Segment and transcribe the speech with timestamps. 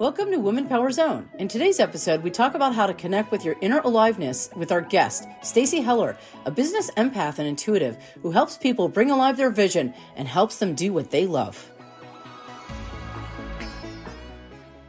[0.00, 1.28] Welcome to Woman Power Zone.
[1.38, 4.80] In today's episode, we talk about how to connect with your inner aliveness with our
[4.80, 9.92] guest, Stacy Heller, a business empath and intuitive who helps people bring alive their vision
[10.16, 11.70] and helps them do what they love.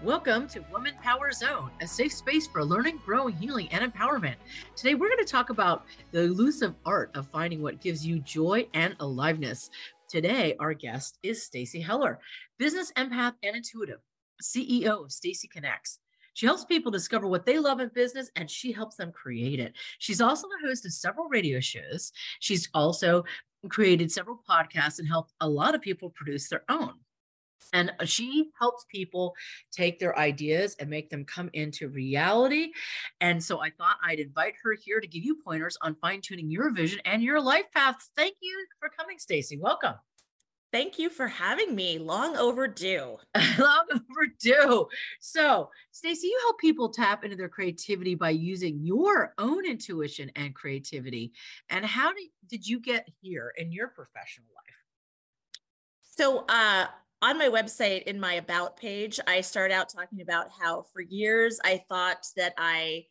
[0.02, 4.36] Welcome to Woman Power Zone, a safe space for learning, growing, healing, and empowerment.
[4.78, 8.66] Today, we're going to talk about the elusive art of finding what gives you joy
[8.74, 9.72] and aliveness.
[10.08, 12.20] Today, our guest is Stacy Heller,
[12.58, 14.00] business empath and intuitive.
[14.42, 16.00] CEO of Stacy Connects.
[16.34, 19.74] She helps people discover what they love in business and she helps them create it.
[20.00, 22.12] She's also the host of several radio shows.
[22.40, 23.24] She's also
[23.70, 26.94] created several podcasts and helped a lot of people produce their own.
[27.74, 29.34] And she helps people
[29.72, 32.72] take their ideas and make them come into reality.
[33.22, 36.50] And so I thought I'd invite her here to give you pointers on fine tuning
[36.50, 38.10] your vision and your life path.
[38.18, 39.58] Thank you for coming, Stacy.
[39.58, 39.94] Welcome.
[40.72, 42.00] Thank you for having me.
[42.00, 43.18] Long overdue.
[43.60, 44.88] Long overdue.
[45.20, 50.56] So, Stacy, you help people tap into their creativity by using your own intuition and
[50.56, 51.34] creativity.
[51.70, 54.76] And how did, did you get here in your professional life?
[56.02, 56.86] So, uh,
[57.22, 61.60] on my website, in my about page, I start out talking about how for years
[61.64, 63.06] I thought that I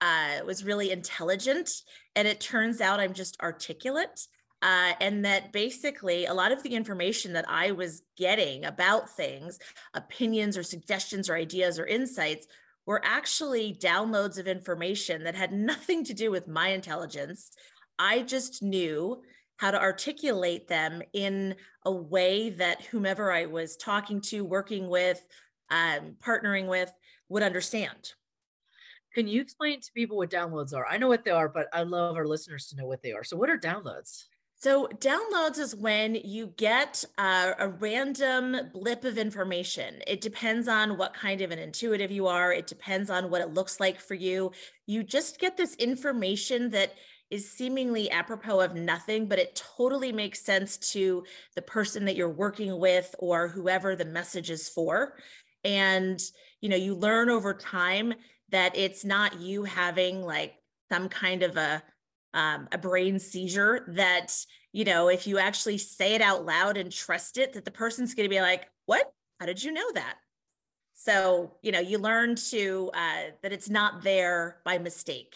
[0.00, 1.70] uh, was really intelligent,
[2.16, 4.26] and it turns out I'm just articulate.
[4.62, 9.58] Uh, and that basically a lot of the information that I was getting about things,
[9.94, 12.46] opinions or suggestions or ideas or insights,
[12.86, 17.52] were actually downloads of information that had nothing to do with my intelligence.
[17.98, 19.22] I just knew
[19.56, 21.54] how to articulate them in
[21.84, 25.26] a way that whomever I was talking to, working with,
[25.70, 26.92] um, partnering with
[27.28, 28.14] would understand.
[29.14, 30.86] Can you explain to people what downloads are?
[30.86, 33.24] I know what they are, but I love our listeners to know what they are.
[33.24, 34.24] So, what are downloads?
[34.62, 40.02] So, downloads is when you get uh, a random blip of information.
[40.06, 43.54] It depends on what kind of an intuitive you are, it depends on what it
[43.54, 44.52] looks like for you.
[44.86, 46.92] You just get this information that
[47.30, 52.28] is seemingly apropos of nothing, but it totally makes sense to the person that you're
[52.28, 55.14] working with or whoever the message is for.
[55.64, 56.20] And,
[56.60, 58.12] you know, you learn over time
[58.50, 60.56] that it's not you having like
[60.90, 61.82] some kind of a
[62.34, 64.34] um, a brain seizure that
[64.72, 68.14] you know if you actually say it out loud and trust it that the person's
[68.14, 69.12] going to be like what?
[69.38, 70.16] How did you know that?
[70.94, 75.34] So you know you learn to uh, that it's not there by mistake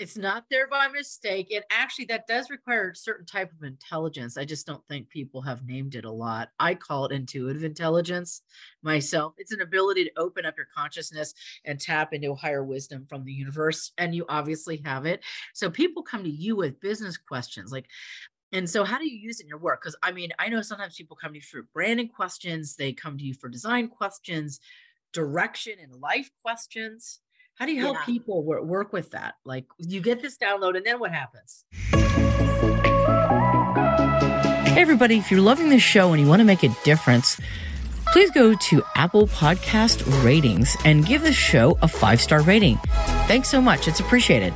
[0.00, 4.38] it's not there by mistake and actually that does require a certain type of intelligence
[4.38, 8.40] i just don't think people have named it a lot i call it intuitive intelligence
[8.82, 11.34] myself it's an ability to open up your consciousness
[11.66, 15.20] and tap into higher wisdom from the universe and you obviously have it
[15.52, 17.86] so people come to you with business questions like
[18.52, 19.82] and so how do you use it in your work?
[19.82, 23.18] Because i mean i know sometimes people come to you for branding questions they come
[23.18, 24.60] to you for design questions
[25.12, 27.20] direction and life questions
[27.60, 28.04] how do you help yeah.
[28.06, 29.34] people work, work with that?
[29.44, 31.62] Like you get this download and then what happens?
[34.72, 37.38] Hey, everybody, if you're loving this show and you want to make a difference,
[38.14, 42.78] please go to Apple Podcast ratings and give this show a five star rating.
[43.28, 43.88] Thanks so much.
[43.88, 44.54] It's appreciated.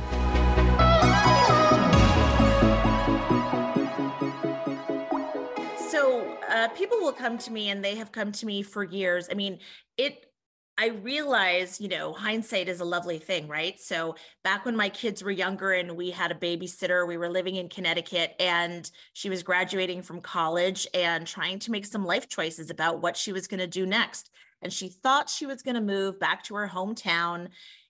[5.91, 9.27] So, uh, people will come to me and they have come to me for years.
[9.29, 9.59] I mean,
[9.95, 10.25] it
[10.77, 13.79] I realize, you know, hindsight is a lovely thing, right?
[13.79, 17.55] So back when my kids were younger and we had a babysitter, we were living
[17.55, 22.69] in Connecticut and she was graduating from college and trying to make some life choices
[22.69, 24.31] about what she was going to do next.
[24.61, 27.47] And she thought she was going to move back to her hometown.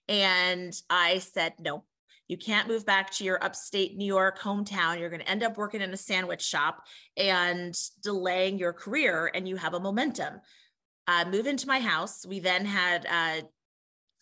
[0.08, 1.82] And I said, no,
[2.28, 5.00] you can't move back to your upstate New York hometown.
[5.00, 6.84] You're going to end up working in a sandwich shop
[7.16, 10.40] and delaying your career, and you have a momentum
[11.06, 12.26] uh, move into my house.
[12.26, 13.46] We then had uh,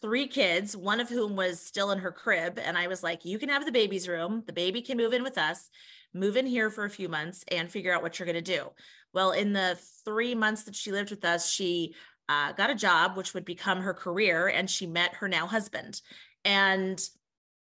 [0.03, 2.59] three kids, one of whom was still in her crib.
[2.59, 4.43] And I was like, you can have the baby's room.
[4.47, 5.71] The baby can move in with us,
[6.13, 8.67] move in here for a few months and figure out what you're going to do.
[9.13, 11.95] Well, in the three months that she lived with us, she
[12.29, 16.01] uh, got a job, which would become her career, and she met her now husband.
[16.45, 17.01] And,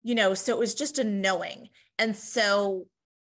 [0.03, 1.69] you know, so it was just a knowing.
[1.97, 2.85] And so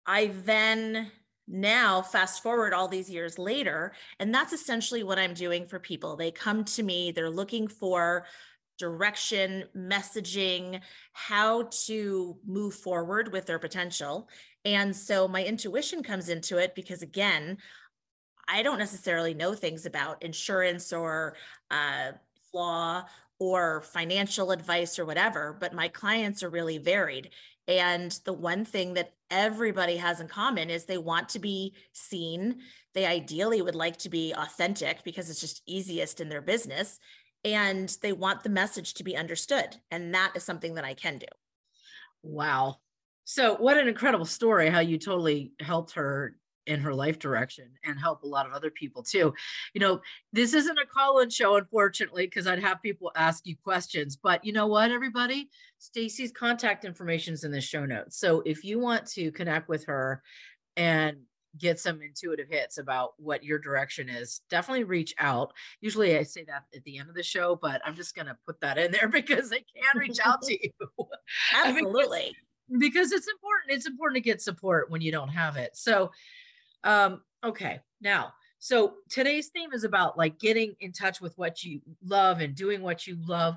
[0.06, 1.10] I then
[1.50, 6.14] now fast forward all these years later and that's essentially what i'm doing for people
[6.16, 8.24] they come to me they're looking for
[8.78, 10.80] direction messaging
[11.12, 14.28] how to move forward with their potential
[14.64, 17.58] and so my intuition comes into it because again
[18.46, 21.34] i don't necessarily know things about insurance or
[21.72, 22.12] uh,
[22.54, 23.02] law
[23.40, 27.30] or financial advice or whatever, but my clients are really varied.
[27.68, 32.60] And the one thing that everybody has in common is they want to be seen.
[32.94, 36.98] They ideally would like to be authentic because it's just easiest in their business.
[37.44, 39.76] And they want the message to be understood.
[39.90, 41.26] And that is something that I can do.
[42.22, 42.76] Wow.
[43.24, 46.34] So, what an incredible story how you totally helped her
[46.66, 49.34] in her life direction and help a lot of other people too.
[49.74, 50.00] You know,
[50.32, 54.16] this isn't a call-in show, unfortunately, because I'd have people ask you questions.
[54.16, 55.48] But you know what, everybody?
[55.78, 58.18] Stacy's contact information is in the show notes.
[58.18, 60.22] So if you want to connect with her
[60.76, 61.18] and
[61.58, 65.52] get some intuitive hits about what your direction is, definitely reach out.
[65.80, 68.36] Usually I say that at the end of the show, but I'm just going to
[68.46, 70.70] put that in there because they can reach out to you.
[71.54, 72.18] Absolutely.
[72.18, 72.32] I
[72.70, 73.76] mean, because it's important.
[73.76, 75.76] It's important to get support when you don't have it.
[75.76, 76.12] So
[76.84, 81.80] um, okay, now, so today's theme is about like getting in touch with what you
[82.04, 83.56] love and doing what you love.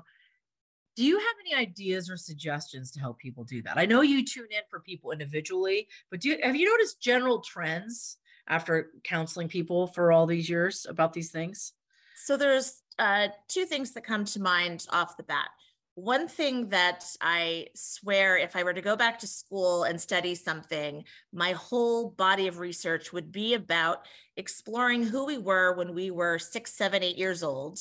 [0.96, 3.76] Do you have any ideas or suggestions to help people do that?
[3.76, 7.40] I know you tune in for people individually, but do you, have you noticed general
[7.40, 8.18] trends
[8.48, 11.72] after counseling people for all these years about these things?
[12.16, 15.48] So there's uh, two things that come to mind off the bat
[15.94, 20.34] one thing that I swear, if I were to go back to school and study
[20.34, 24.06] something, my whole body of research would be about
[24.36, 27.78] exploring who we were when we were six, seven, eight years old.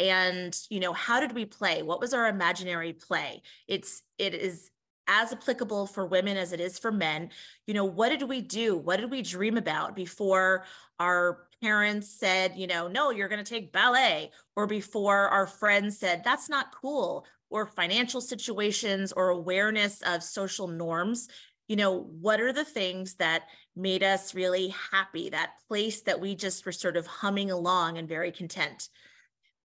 [0.00, 1.82] And, you know, how did we play?
[1.82, 3.42] What was our imaginary play?
[3.68, 4.70] It's, it is
[5.06, 7.30] as applicable for women as it is for men.
[7.66, 8.76] You know, what did we do?
[8.76, 10.64] What did we dream about before
[10.98, 15.98] our parents said, you know, no, you're going to take ballet, or before our friends
[15.98, 21.28] said, that's not cool, or financial situations or awareness of social norms
[21.68, 26.34] you know what are the things that made us really happy that place that we
[26.34, 28.88] just were sort of humming along and very content?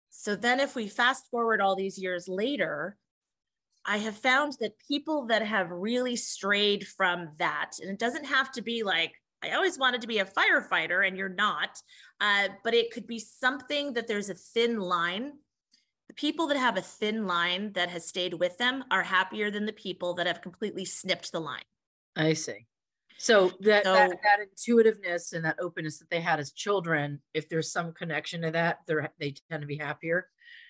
[0.09, 2.97] So then if we fast forward all these years later
[3.85, 8.51] i have found that people that have really strayed from that and it doesn't have
[8.51, 11.77] to be like i always wanted to be a firefighter and you're not
[12.21, 15.33] uh, but it could be something that there's a thin line
[16.07, 19.65] the people that have a thin line that has stayed with them are happier than
[19.65, 21.63] the people that have completely snipped the line.
[22.15, 22.67] I see.
[23.17, 27.47] So that, so, that that intuitiveness and that openness that they had as children, if
[27.47, 30.27] there's some connection to that, they're they tend to be happier.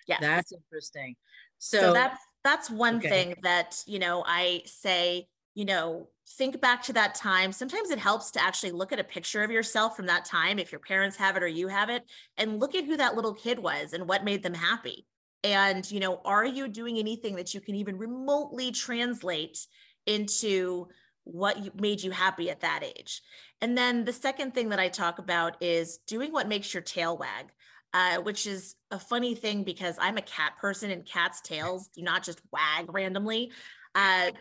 [0.08, 0.20] Yes.
[0.22, 1.16] That's interesting.
[1.58, 3.10] So, so that's that's one okay.
[3.10, 7.52] thing that, you know, I say, you know, think back to that time.
[7.52, 10.72] Sometimes it helps to actually look at a picture of yourself from that time, if
[10.72, 12.04] your parents have it or you have it,
[12.38, 15.08] and look at who that little kid was and what made them happy
[15.46, 19.68] and you know are you doing anything that you can even remotely translate
[20.08, 20.88] into
[21.24, 23.22] what made you happy at that age?
[23.62, 27.16] And then the second thing that i talk about is doing what makes your tail
[27.18, 27.52] wag
[27.94, 32.02] uh, which is a funny thing because i'm a cat person and cats tails do
[32.02, 33.52] not just wag randomly.
[33.94, 34.32] Uh,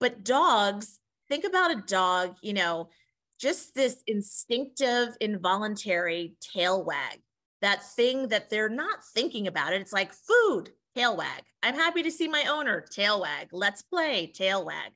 [0.00, 0.98] but dogs
[1.28, 2.88] think about a dog you know
[3.40, 7.20] just this instinctive involuntary tail wag
[7.62, 9.80] that thing that they're not thinking about it.
[9.80, 11.42] It's like food, tail wag.
[11.62, 13.48] I'm happy to see my owner, tail wag.
[13.52, 14.92] Let's play, tail wag.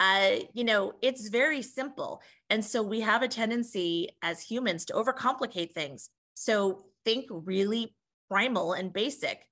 [0.00, 2.20] Uh, you know, it's very simple.
[2.50, 6.10] And so we have a tendency as humans to overcomplicate things.
[6.34, 7.94] So think really
[8.28, 9.46] primal and basic.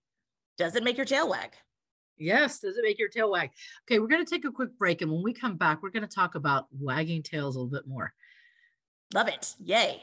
[0.58, 1.52] Does it make your tail wag?
[2.16, 3.50] Yes, does it make your tail wag?
[3.84, 5.02] Okay, we're going to take a quick break.
[5.02, 7.86] And when we come back, we're going to talk about wagging tails a little bit
[7.86, 8.12] more.
[9.12, 9.54] Love it.
[9.58, 10.02] Yay.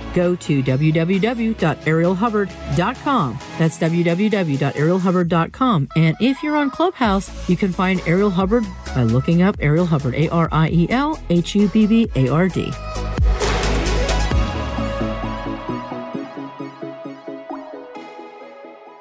[0.13, 3.39] go to www.arielhubbard.com.
[3.57, 5.87] That's www.arielhubbard.com.
[5.95, 8.65] And if you're on Clubhouse, you can find Ariel Hubbard
[8.95, 12.29] by looking up Ariel Hubbard, A R I E L H U B B A
[12.29, 12.71] R D.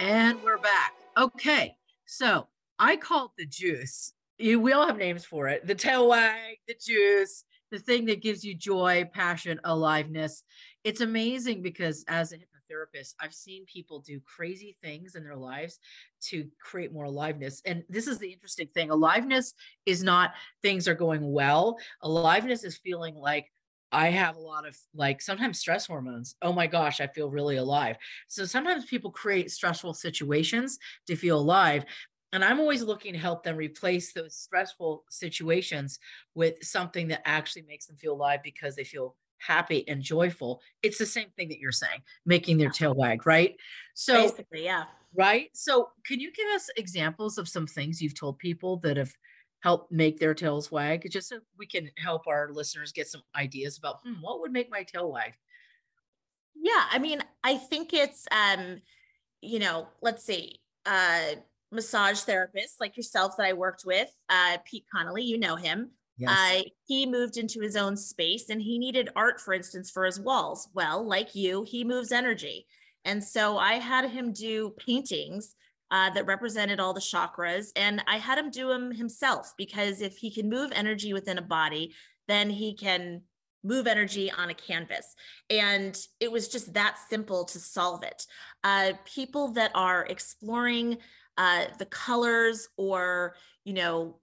[0.01, 0.95] And we're back.
[1.17, 1.77] Okay.
[2.07, 2.49] So
[2.79, 4.13] I called the juice.
[4.39, 8.45] we all have names for it the tail wag, the juice, the thing that gives
[8.45, 10.43] you joy, passion, aliveness.
[10.83, 15.79] It's amazing because as a hypnotherapist, I've seen people do crazy things in their lives
[16.23, 17.61] to create more aliveness.
[17.67, 19.53] And this is the interesting thing aliveness
[19.85, 20.33] is not
[20.63, 23.53] things are going well, aliveness is feeling like,
[23.93, 26.37] I have a lot of like sometimes stress hormones.
[26.43, 27.97] Oh my gosh, I feel really alive.
[28.29, 31.85] So sometimes people create stressful situations to feel alive.
[32.33, 35.99] And I'm always looking to help them replace those stressful situations
[36.35, 40.61] with something that actually makes them feel alive because they feel happy and joyful.
[40.83, 43.57] It's the same thing that you're saying, making their tail wag, right?
[43.95, 44.85] So basically, yeah.
[45.15, 45.51] Right.
[45.55, 49.13] So can you give us examples of some things you've told people that have
[49.61, 51.11] helped make their tails wag?
[51.11, 54.71] Just so we can help our listeners get some ideas about hmm, what would make
[54.71, 55.35] my tail wag.
[56.55, 58.81] Yeah, I mean, I think it's um,
[59.41, 61.35] you know, let's see, uh
[61.73, 65.91] massage therapist like yourself that I worked with, uh, Pete Connolly, you know him.
[66.21, 66.31] Yes.
[66.39, 70.21] Uh, he moved into his own space and he needed art, for instance, for his
[70.21, 70.69] walls.
[70.75, 72.67] Well, like you, he moves energy.
[73.07, 75.55] And so I had him do paintings
[75.91, 77.69] uh, that represented all the chakras.
[77.75, 81.43] And I had him do them himself because if he can move energy within a
[81.43, 81.95] body,
[82.29, 83.23] then he can
[83.65, 85.15] move energy on a canvas.
[85.49, 88.27] And it was just that simple to solve it.
[88.63, 90.99] Uh, people that are exploring
[91.39, 93.35] uh, the colors or
[93.65, 94.17] you know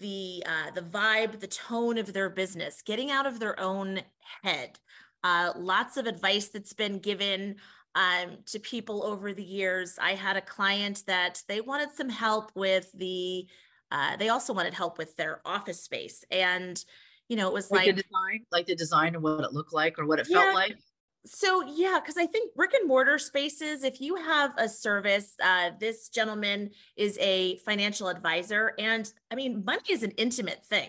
[0.00, 4.00] the uh, the vibe the tone of their business getting out of their own
[4.42, 4.78] head.
[5.22, 7.56] Uh, lots of advice that's been given
[7.94, 9.98] um, to people over the years.
[10.00, 13.46] I had a client that they wanted some help with the
[13.92, 16.24] uh, they also wanted help with their office space.
[16.30, 16.82] And
[17.28, 19.72] you know it was like, like the design like the design of what it looked
[19.72, 20.76] like or what it yeah, felt like
[21.26, 25.70] so yeah because i think brick and mortar spaces if you have a service uh,
[25.78, 30.88] this gentleman is a financial advisor and i mean money is an intimate thing.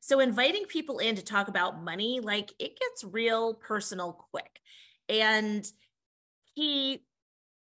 [0.00, 4.60] So inviting people in to talk about money like it gets real personal quick.
[5.08, 5.64] And
[6.54, 7.04] he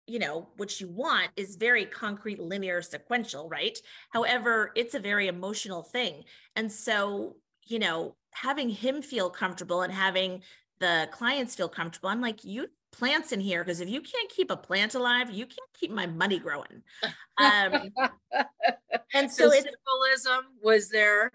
[0.07, 3.79] you know what you want is very concrete linear sequential right?
[4.11, 6.25] However it's a very emotional thing.
[6.57, 10.43] And so you know having him feel comfortable and having
[10.81, 12.09] the clients feel comfortable.
[12.09, 15.47] I'm like, you plants in here because if you can't keep a plant alive, you
[15.47, 16.83] can't keep my money growing.
[17.39, 17.91] Um,
[19.15, 21.31] and so, so symbolism was there.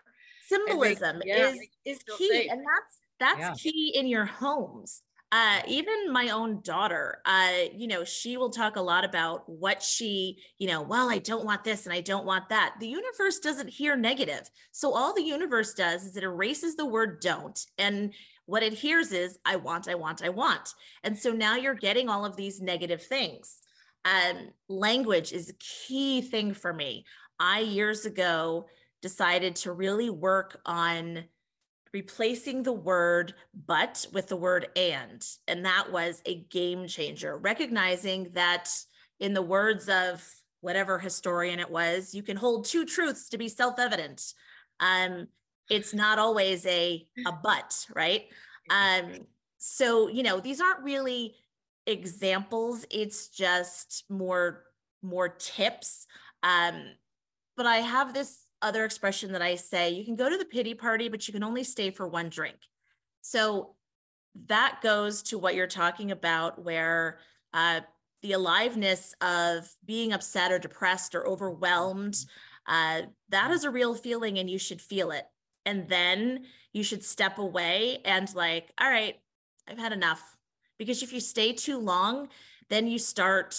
[0.47, 2.51] Symbolism yeah, is is key, safe.
[2.51, 3.71] and that's that's yeah.
[3.71, 5.01] key in your homes.
[5.31, 9.81] Uh, even my own daughter, uh, you know, she will talk a lot about what
[9.81, 12.75] she, you know, well, I don't want this and I don't want that.
[12.79, 14.49] The universe doesn't hear negative.
[14.71, 18.13] So all the universe does is it erases the word don't and
[18.45, 20.73] what it hears is, I want, I want, I want.
[21.03, 23.59] And so now you're getting all of these negative things.
[24.05, 27.05] Um, language is a key thing for me.
[27.39, 28.67] I years ago
[29.01, 31.25] decided to really work on
[31.93, 33.33] replacing the word
[33.65, 35.25] but with the word and.
[35.47, 38.69] And that was a game changer, recognizing that
[39.19, 40.23] in the words of
[40.61, 44.21] whatever historian it was, you can hold two truths to be self evident.
[44.79, 45.27] Um,
[45.69, 48.25] it's not always a a but right?
[48.69, 51.35] Um so you know these aren't really
[51.85, 52.85] examples.
[52.89, 54.63] It's just more
[55.01, 56.07] more tips.
[56.43, 56.83] Um
[57.57, 60.73] but i have this other expression that i say you can go to the pity
[60.73, 62.57] party but you can only stay for one drink.
[63.21, 63.75] So
[64.47, 67.19] that goes to what you're talking about where
[67.53, 67.81] uh
[68.21, 72.25] the aliveness of being upset or depressed or overwhelmed
[72.67, 75.25] uh, that is a real feeling and you should feel it
[75.65, 79.19] and then you should step away and like all right
[79.67, 80.37] i've had enough.
[80.77, 82.27] Because if you stay too long
[82.69, 83.53] then you start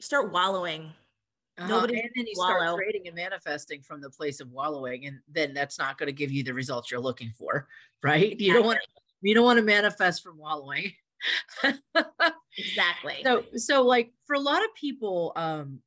[0.00, 0.92] start wallowing.
[1.58, 1.68] Uh-huh.
[1.68, 2.58] Nobody and then you wallow.
[2.58, 6.12] start creating and manifesting from the place of wallowing and then that's not going to
[6.12, 7.68] give you the results you're looking for
[8.02, 8.38] right?
[8.40, 8.78] You don't want
[9.22, 10.92] you don't want to manifest from wallowing.
[12.58, 13.16] Exactly.
[13.22, 15.80] So so like for a lot of people um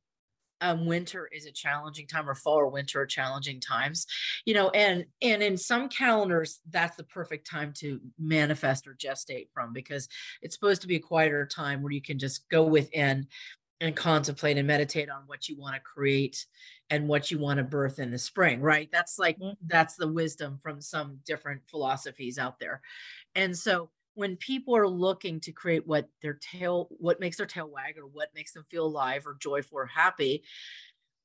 [0.64, 4.06] um, winter is a challenging time or fall or winter are challenging times
[4.46, 9.48] you know and and in some calendars that's the perfect time to manifest or gestate
[9.52, 10.08] from because
[10.40, 13.26] it's supposed to be a quieter time where you can just go within
[13.80, 16.46] and contemplate and meditate on what you want to create
[16.90, 19.52] and what you want to birth in the spring right that's like mm-hmm.
[19.66, 22.80] that's the wisdom from some different philosophies out there
[23.34, 27.68] and so when people are looking to create what their tail what makes their tail
[27.68, 30.42] wag or what makes them feel alive or joyful or happy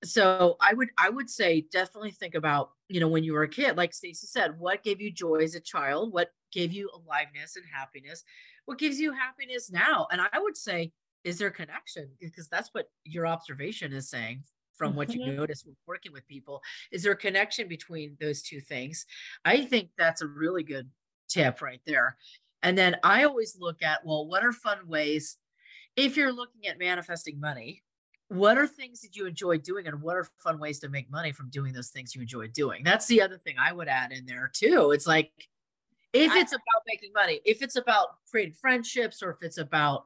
[0.03, 3.49] so i would i would say definitely think about you know when you were a
[3.49, 7.55] kid like stacy said what gave you joy as a child what gave you aliveness
[7.55, 8.23] and happiness
[8.65, 10.91] what gives you happiness now and i would say
[11.23, 14.41] is there connection because that's what your observation is saying
[14.79, 15.35] from what you mm-hmm.
[15.35, 16.61] notice when working with people.
[16.91, 19.05] Is there a connection between those two things?
[19.43, 20.89] I think that's a really good
[21.27, 22.15] tip right there.
[22.63, 25.37] And then I always look at, well, what are fun ways
[25.95, 27.83] if you're looking at manifesting money?
[28.27, 31.31] What are things that you enjoy doing, and what are fun ways to make money
[31.31, 32.83] from doing those things you enjoy doing?
[32.83, 34.91] That's the other thing I would add in there too.
[34.91, 35.31] It's like
[36.13, 40.03] if it's about making money, if it's about creating friendships, or if it's about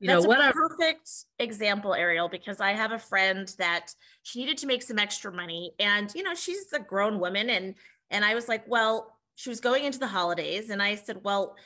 [0.00, 4.56] you That's know, a perfect example, Ariel, because I have a friend that she needed
[4.58, 7.74] to make some extra money, and you know, she's a grown woman, and
[8.10, 11.56] and I was like, well, she was going into the holidays, and I said, well,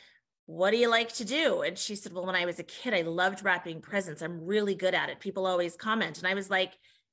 [0.47, 1.63] what do you like to do?
[1.63, 4.23] And she said, well, when I was a kid, I loved wrapping presents.
[4.23, 5.21] I'm really good at it.
[5.21, 6.73] People always comment, and I was like,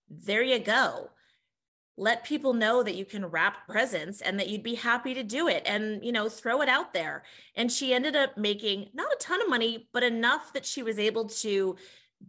[0.10, 1.10] there you go
[2.00, 5.50] let people know that you can wrap presents and that you'd be happy to do
[5.50, 7.24] it and you know throw it out there
[7.56, 10.98] and she ended up making not a ton of money but enough that she was
[10.98, 11.76] able to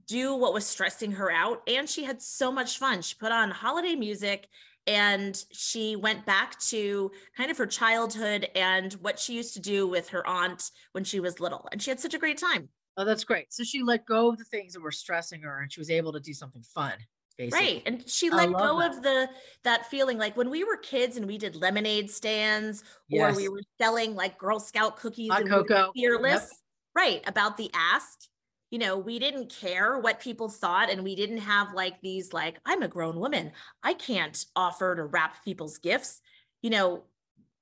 [0.08, 3.50] do what was stressing her out and she had so much fun she put on
[3.50, 4.49] holiday music
[4.87, 9.87] and she went back to kind of her childhood and what she used to do
[9.87, 13.04] with her aunt when she was little and she had such a great time oh
[13.04, 15.80] that's great so she let go of the things that were stressing her and she
[15.80, 16.94] was able to do something fun
[17.40, 17.66] Basically.
[17.66, 17.82] Right.
[17.87, 18.96] And she let go that.
[18.96, 19.30] of the
[19.64, 23.32] that feeling like when we were kids and we did lemonade stands yes.
[23.32, 25.90] or we were selling like Girl Scout cookies Hot and cocoa.
[25.94, 26.42] We fearless.
[26.42, 26.50] Yep.
[26.94, 27.22] Right.
[27.26, 28.28] About the ask.
[28.71, 32.59] You know, we didn't care what people thought and we didn't have like these like,
[32.65, 33.53] I'm a grown woman.
[33.83, 36.21] I can't offer to wrap people's gifts.
[36.62, 37.03] You know,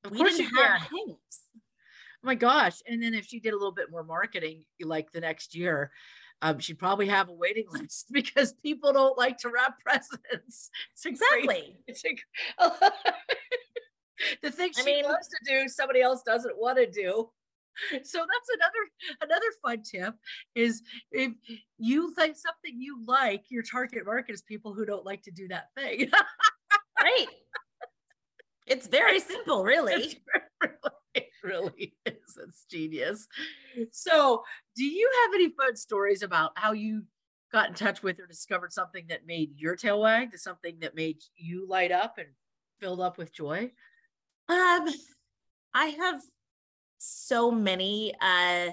[0.04, 1.38] of we didn't have hangups.
[1.54, 2.82] Oh my gosh.
[2.86, 5.92] And then if she did a little bit more marketing like the next year,
[6.42, 10.70] um, she'd probably have a waiting list because people don't like to wrap presents.
[10.94, 11.46] It's exactly.
[11.46, 12.16] Great, it's a,
[14.42, 17.30] the thing she I mean, loves to do, somebody else doesn't want to do.
[18.04, 20.14] So that's another another fun tip
[20.54, 21.32] is if
[21.78, 25.48] you like something you like, your target market is people who don't like to do
[25.48, 26.10] that thing.
[27.00, 27.26] right.
[28.66, 30.18] It's very simple, really.
[31.14, 32.38] it really is.
[32.42, 33.26] It's genius.
[33.92, 34.44] So,
[34.76, 37.04] do you have any fun stories about how you
[37.50, 40.94] got in touch with or discovered something that made your tail wag, to something that
[40.94, 42.28] made you light up and
[42.78, 43.70] filled up with joy?
[44.48, 44.88] Um,
[45.74, 46.20] I have
[46.98, 48.14] so many.
[48.20, 48.70] Uh,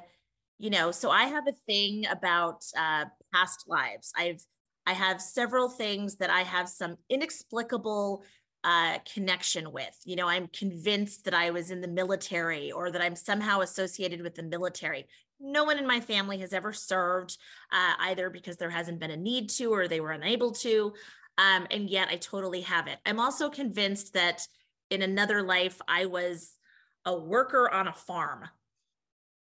[0.58, 4.12] you know, so I have a thing about uh, past lives.
[4.16, 4.44] I've
[4.88, 8.24] I have several things that I have some inexplicable
[8.64, 9.98] uh, connection with.
[10.06, 14.22] You know, I'm convinced that I was in the military or that I'm somehow associated
[14.22, 15.08] with the military.
[15.40, 17.38] No one in my family has ever served,
[17.72, 20.94] uh, either because there hasn't been a need to or they were unable to.
[21.38, 23.00] Um, and yet I totally have it.
[23.06, 24.48] I'm also convinced that
[24.90, 26.58] in another life, I was
[27.06, 28.48] a worker on a farm.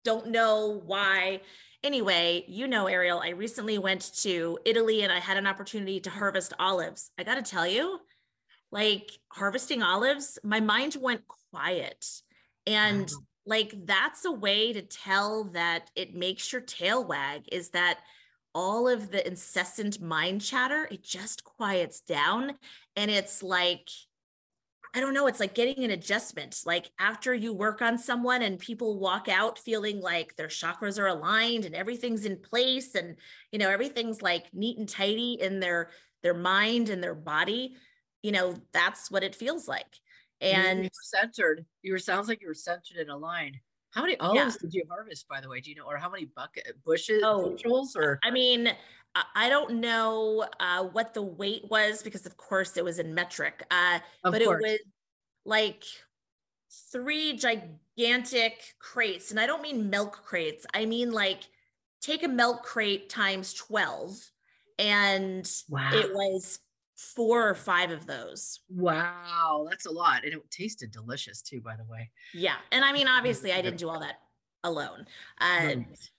[0.04, 1.42] Don't know why.
[1.84, 6.10] Anyway, you know, Ariel, I recently went to Italy and I had an opportunity to
[6.10, 7.12] harvest olives.
[7.18, 8.00] I got to tell you,
[8.72, 12.06] like harvesting olives, my mind went quiet.
[12.66, 13.18] And wow.
[13.46, 18.00] like that's a way to tell that it makes your tail wag is that
[18.54, 22.56] all of the incessant mind chatter, it just quiets down.
[22.96, 23.88] And it's like,
[24.94, 26.62] I don't know, it's like getting an adjustment.
[26.66, 31.08] Like after you work on someone and people walk out feeling like their chakras are
[31.08, 33.16] aligned and everything's in place and
[33.52, 35.90] you know everything's like neat and tidy in their
[36.24, 37.76] their mind and their body
[38.28, 39.86] you know, that's what it feels like.
[40.42, 41.66] And you centered.
[41.82, 43.60] You sounds like you were centered in a line.
[43.92, 44.62] How many olives yeah.
[44.62, 45.60] did you harvest, by the way?
[45.60, 48.20] Do you know, or how many bucket bushes, oh, bushels, or?
[48.24, 48.70] I mean,
[49.36, 53.64] I don't know uh, what the weight was because, of course, it was in metric.
[53.72, 54.62] Uh, but course.
[54.64, 54.80] it was
[55.46, 55.84] like
[56.92, 60.66] three gigantic crates, and I don't mean milk crates.
[60.74, 61.44] I mean like
[62.02, 64.18] take a milk crate times twelve,
[64.78, 65.90] and wow.
[65.94, 66.60] it was
[66.98, 68.62] four or five of those.
[68.70, 70.26] Wow, that's a lot.
[70.26, 72.10] And it tasted delicious too, by the way.
[72.34, 72.56] Yeah.
[72.72, 74.16] And I mean, obviously, I didn't do all that
[74.64, 75.06] alone.
[75.40, 75.76] Uh,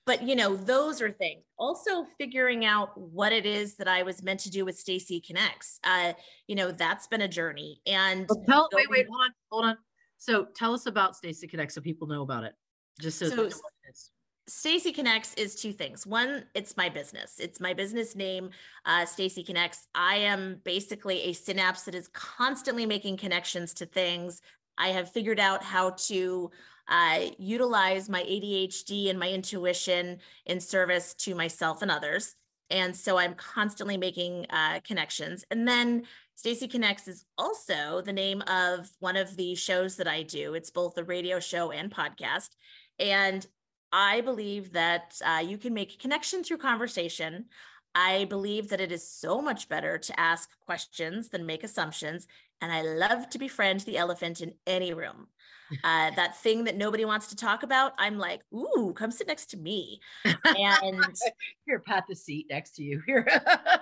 [0.06, 1.42] But, you know, those are things.
[1.58, 5.80] Also, figuring out what it is that I was meant to do with Stacy Connects.
[5.84, 6.14] Uh,
[6.46, 7.82] you know, that's been a journey.
[7.86, 9.78] And well, tell, wait, wait, hold on, hold on.
[10.16, 12.54] So tell us about Stacy Connects so people know about it.
[13.00, 13.50] Just so, so
[14.48, 16.06] Stacy Connects is two things.
[16.06, 17.38] One, it's my business.
[17.38, 18.48] It's my business name,
[18.86, 19.88] uh, Stacy Connects.
[19.94, 24.40] I am basically a synapse that is constantly making connections to things.
[24.78, 26.50] I have figured out how to
[26.88, 32.34] uh, utilize my ADHD and my intuition in service to myself and others.
[32.70, 35.44] And so I'm constantly making uh, connections.
[35.50, 36.04] And then
[36.36, 40.54] Stacy Connects is also the name of one of the shows that I do.
[40.54, 42.50] It's both a radio show and podcast.
[42.98, 43.46] And
[43.92, 47.46] I believe that uh, you can make a connection through conversation.
[47.94, 52.26] I believe that it is so much better to ask questions than make assumptions.
[52.60, 55.28] And I love to befriend the elephant in any room.
[55.84, 59.50] Uh, that thing that nobody wants to talk about, I'm like, ooh, come sit next
[59.50, 60.00] to me.
[60.24, 61.04] And
[61.66, 63.28] here, pat the seat next to you here.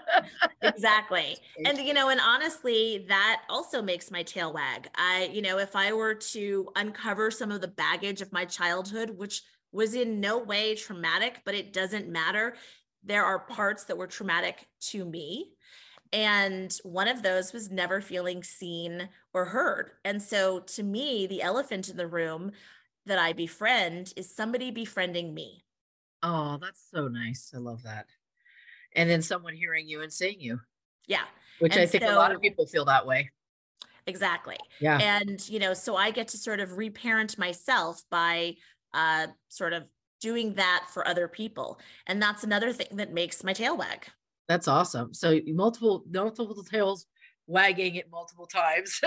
[0.63, 1.37] exactly.
[1.65, 4.89] And, you know, and honestly, that also makes my tail wag.
[4.97, 9.11] I, you know, if I were to uncover some of the baggage of my childhood,
[9.11, 12.57] which was in no way traumatic, but it doesn't matter.
[13.03, 15.53] There are parts that were traumatic to me
[16.13, 19.91] and one of those was never feeling seen or heard.
[20.05, 22.53] And so to me, the elephant in the room
[23.07, 25.65] that I befriend is somebody befriending me.
[26.23, 27.53] Oh, that's so nice.
[27.55, 28.07] I love that.
[28.95, 30.61] And then someone hearing you and seeing you.
[31.07, 31.25] Yeah.
[31.59, 33.31] Which and I think so, a lot of people feel that way.
[34.07, 34.57] Exactly.
[34.81, 34.99] Yeah.
[34.99, 38.55] And, you know, so I get to sort of reparent myself by
[38.97, 39.89] uh, sort of
[40.21, 41.79] doing that for other people.
[42.07, 44.07] And that's another thing that makes my tail wag.
[44.49, 45.13] That's awesome.
[45.13, 47.07] So multiple multiple tails
[47.47, 49.01] wagging it multiple times.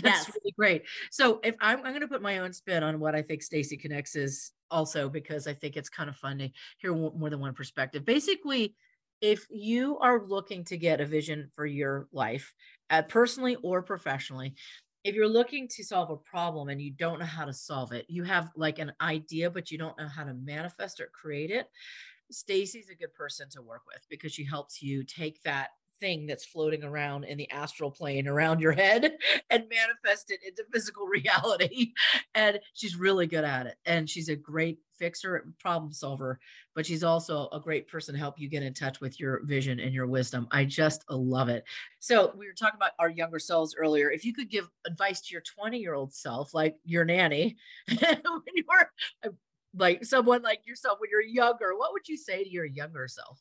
[0.00, 0.28] That's yes.
[0.28, 0.82] really great.
[1.10, 3.76] So if I'm, I'm going to put my own spin on what I think Stacy
[3.76, 6.48] Connects is also because I think it's kind of fun to
[6.78, 8.04] hear more than one perspective.
[8.04, 8.74] Basically,
[9.20, 12.54] if you are looking to get a vision for your life,
[12.90, 14.54] uh, personally or professionally,
[15.04, 18.06] if you're looking to solve a problem and you don't know how to solve it,
[18.08, 21.70] you have like an idea, but you don't know how to manifest or create it,
[22.30, 26.44] Stacy's a good person to work with because she helps you take that thing that's
[26.44, 29.16] floating around in the astral plane around your head
[29.50, 31.92] and manifest it into physical reality.
[32.34, 33.76] And she's really good at it.
[33.84, 36.40] And she's a great fixer, problem solver,
[36.74, 39.78] but she's also a great person to help you get in touch with your vision
[39.78, 40.48] and your wisdom.
[40.50, 41.64] I just love it.
[42.00, 44.10] So, we were talking about our younger selves earlier.
[44.10, 47.56] If you could give advice to your 20 year old self, like your nanny,
[47.86, 49.32] when you were
[49.76, 53.40] like someone like yourself when you're younger what would you say to your younger self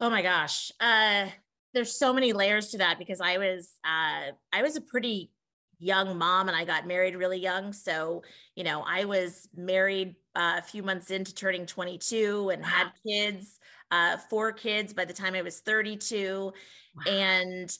[0.00, 1.26] oh my gosh uh
[1.74, 5.30] there's so many layers to that because i was uh i was a pretty
[5.78, 8.22] young mom and i got married really young so
[8.54, 12.68] you know i was married uh, a few months into turning 22 and wow.
[12.68, 13.58] had kids
[13.90, 16.52] uh four kids by the time i was 32
[16.94, 17.12] wow.
[17.12, 17.76] and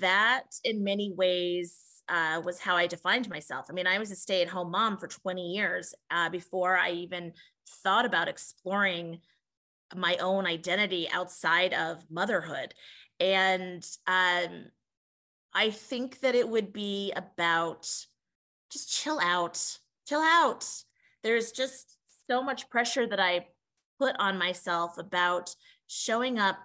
[0.00, 3.66] that in many ways uh, was how I defined myself.
[3.68, 6.92] I mean, I was a stay at home mom for 20 years uh, before I
[6.92, 7.32] even
[7.82, 9.20] thought about exploring
[9.96, 12.74] my own identity outside of motherhood.
[13.20, 14.66] And um,
[15.54, 17.88] I think that it would be about
[18.70, 20.66] just chill out, chill out.
[21.22, 23.46] There's just so much pressure that I
[23.98, 25.54] put on myself about
[25.86, 26.58] showing up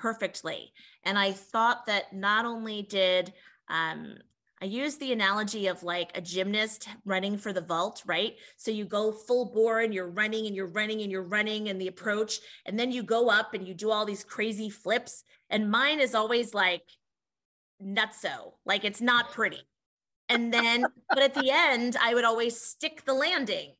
[0.00, 0.72] perfectly.
[1.04, 3.32] And I thought that not only did
[3.68, 4.16] um,
[4.62, 8.36] I use the analogy of like a gymnast running for the vault, right?
[8.56, 11.80] So you go full bore and you're running and you're running and you're running and
[11.80, 15.24] the approach, and then you go up and you do all these crazy flips.
[15.50, 16.84] And mine is always like
[17.82, 19.62] nutso, like it's not pretty.
[20.28, 23.72] And then, but at the end, I would always stick the landing.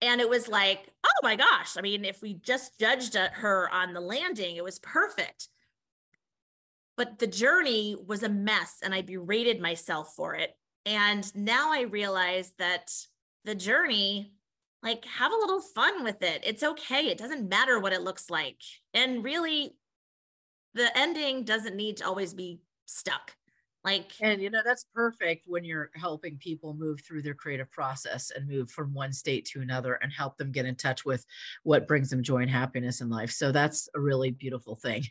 [0.00, 1.76] And it was like, oh my gosh.
[1.76, 5.48] I mean, if we just judged her on the landing, it was perfect
[7.00, 10.54] but the journey was a mess and I berated myself for it.
[10.84, 12.92] And now I realize that
[13.46, 14.34] the journey,
[14.82, 16.42] like, have a little fun with it.
[16.44, 17.08] It's okay.
[17.08, 18.60] It doesn't matter what it looks like.
[18.92, 19.76] And really,
[20.74, 23.34] the ending doesn't need to always be stuck.
[23.82, 28.30] Like, and you know, that's perfect when you're helping people move through their creative process
[28.30, 31.24] and move from one state to another and help them get in touch with
[31.62, 33.30] what brings them joy and happiness in life.
[33.30, 35.06] So that's a really beautiful thing.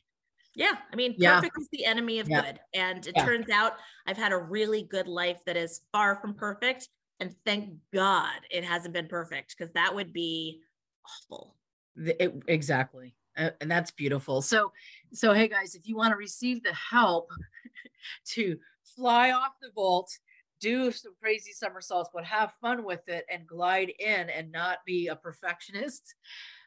[0.60, 0.74] Yeah.
[0.92, 1.36] I mean, yeah.
[1.36, 2.42] perfect is the enemy of yeah.
[2.42, 2.60] good.
[2.74, 3.26] And it yeah.
[3.26, 6.90] turns out I've had a really good life that is far from perfect.
[7.22, 10.60] And thank God it hasn't been perfect because that would be
[11.06, 11.56] awful.
[11.96, 13.16] It, exactly.
[13.38, 14.42] And that's beautiful.
[14.42, 14.74] So,
[15.14, 17.30] so hey guys, if you want to receive the help
[18.32, 18.58] to
[18.98, 20.12] fly off the vault,
[20.60, 25.08] do some crazy somersaults, but have fun with it and glide in and not be
[25.08, 26.16] a perfectionist,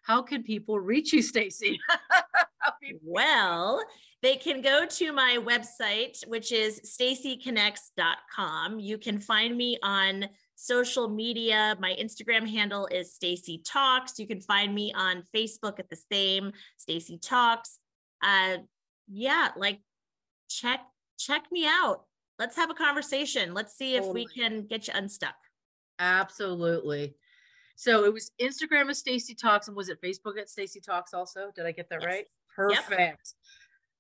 [0.02, 1.78] how can people reach you, Stacy?
[3.02, 3.82] well,
[4.22, 8.78] they can go to my website, which is stacyconnects.com.
[8.78, 11.76] You can find me on social media.
[11.80, 14.18] My Instagram handle is Stacy Talks.
[14.18, 17.78] You can find me on Facebook at the same Stacy Talks.
[18.22, 18.58] Uh,
[19.08, 19.80] yeah, like
[20.48, 20.80] check
[21.18, 22.04] check me out.
[22.38, 23.54] Let's have a conversation.
[23.54, 25.34] Let's see if we can get you unstuck.
[25.98, 27.14] Absolutely.
[27.76, 31.50] So it was Instagram of Stacy Talks, and was it Facebook at Stacy Talks also?
[31.54, 32.06] Did I get that yes.
[32.06, 32.26] right?
[32.54, 32.90] Perfect.
[32.90, 33.16] Yep.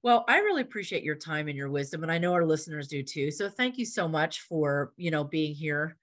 [0.02, 3.02] Well, I really appreciate your time and your wisdom, and I know our listeners do
[3.02, 3.30] too.
[3.30, 5.96] So thank you so much for you know being here.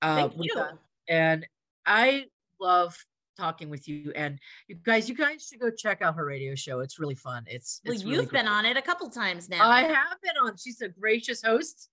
[0.00, 0.64] Uh, thank you.
[1.08, 1.46] And
[1.84, 2.26] I
[2.60, 2.96] love
[3.36, 4.12] talking with you.
[4.16, 6.80] And you guys, you guys should go check out her radio show.
[6.80, 7.44] It's really fun.
[7.46, 9.68] It's, well, it's you've really been on it a couple times now.
[9.68, 10.56] I have been on.
[10.56, 11.90] She's a gracious host,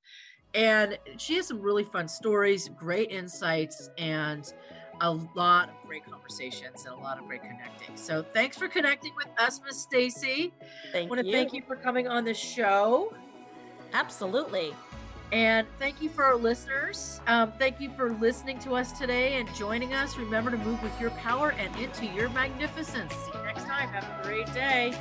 [0.54, 4.54] and she has some really fun stories, great insights, and
[5.02, 7.96] a lot of great conversations and a lot of great connecting.
[7.96, 10.54] So thanks for connecting with us, Miss Stacy.
[10.92, 11.34] thank I want to you.
[11.34, 13.14] thank you for coming on the show.
[13.94, 14.74] Absolutely.
[15.32, 17.20] And thank you for our listeners.
[17.26, 20.16] Um, thank you for listening to us today and joining us.
[20.16, 23.12] Remember to move with your power and into your magnificence.
[23.14, 23.90] See you next time.
[23.90, 24.94] Have a great day.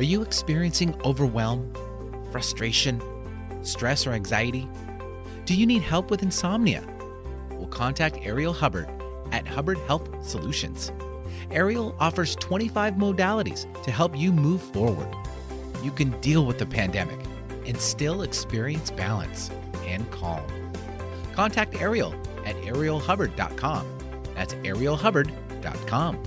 [0.00, 1.70] Are you experiencing overwhelm,
[2.32, 3.02] frustration,
[3.60, 4.66] stress, or anxiety?
[5.44, 6.82] Do you need help with insomnia?
[7.50, 8.88] Well, contact Ariel Hubbard
[9.30, 10.90] at Hubbard Health Solutions.
[11.50, 15.14] Ariel offers 25 modalities to help you move forward.
[15.82, 17.20] You can deal with the pandemic
[17.66, 19.50] and still experience balance
[19.84, 20.46] and calm.
[21.34, 22.14] Contact Ariel
[22.46, 23.86] at arielhubbard.com.
[24.34, 26.22] That's arielhubbard.com.